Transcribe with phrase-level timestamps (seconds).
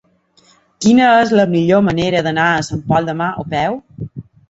[0.85, 3.83] Quina és la millor manera d'anar a Sant Pol de Mar a peu?